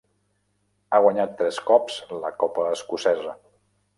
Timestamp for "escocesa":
2.79-3.37